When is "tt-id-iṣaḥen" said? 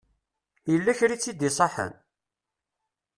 1.17-1.93